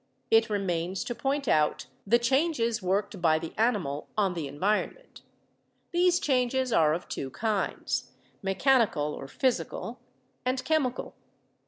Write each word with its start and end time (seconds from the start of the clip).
It 0.31 0.49
remains 0.49 1.03
to 1.03 1.13
point 1.13 1.47
out 1.47 1.85
the 2.07 2.17
changes 2.17 2.81
worked 2.81 3.21
by 3.21 3.37
the 3.37 3.53
animal 3.55 4.07
on 4.17 4.33
the 4.33 4.47
environment. 4.47 5.21
These 5.91 6.19
changes 6.19 6.73
are 6.73 6.95
of 6.95 7.07
two 7.07 7.29
kinds, 7.29 8.09
mechanical 8.41 9.13
(or 9.13 9.27
physical) 9.27 9.99
and 10.43 10.65
chemical. 10.65 11.13